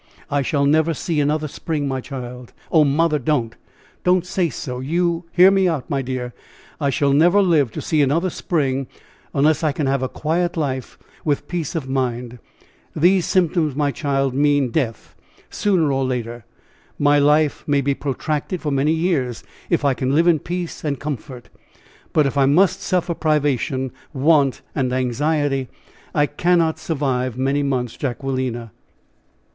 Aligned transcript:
"I 0.31 0.41
shall 0.41 0.65
never 0.65 0.95
see 0.95 1.19
another 1.21 1.47
spring, 1.47 1.87
my 1.87 2.01
child" 2.01 2.53
"Oh, 2.71 2.83
mother! 2.83 3.19
don't! 3.19 3.53
don't 4.03 4.25
say 4.25 4.49
so. 4.49 4.79
You" 4.79 5.25
"Hear 5.33 5.51
me 5.51 5.67
out, 5.67 5.91
my 5.91 6.01
dear; 6.01 6.33
I 6.79 6.89
shall 6.89 7.13
never 7.13 7.39
live 7.39 7.71
to 7.73 7.81
see 7.83 8.01
another 8.01 8.31
spring 8.31 8.87
unless 9.31 9.63
I 9.63 9.71
can 9.71 9.85
have 9.85 10.01
a 10.01 10.09
quiet 10.09 10.57
life 10.57 10.97
with 11.23 11.47
peace 11.47 11.75
of 11.75 11.87
mind. 11.87 12.39
These 12.95 13.27
symptoms, 13.27 13.75
my 13.75 13.91
child, 13.91 14.33
mean 14.33 14.71
death, 14.71 15.13
sooner 15.51 15.91
or 15.91 16.03
later. 16.03 16.45
My 16.97 17.19
life 17.19 17.63
may 17.67 17.81
be 17.81 17.93
protracted 17.93 18.59
for 18.59 18.71
many 18.71 18.93
years, 18.93 19.43
if 19.69 19.85
I 19.85 19.93
can 19.93 20.15
live 20.15 20.25
in 20.25 20.39
peace 20.39 20.83
and 20.83 20.99
comfort; 20.99 21.49
but 22.11 22.25
if 22.25 22.39
I 22.39 22.47
must 22.47 22.81
suffer 22.81 23.13
privation, 23.13 23.91
want 24.13 24.63
and 24.73 24.91
anxiety, 24.93 25.67
I 26.15 26.25
cannot 26.25 26.79
survive 26.79 27.37
many 27.37 27.61
months, 27.61 27.95
Jacquelina." 27.97 28.71